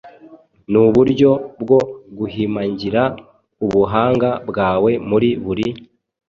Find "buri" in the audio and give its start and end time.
5.45-5.67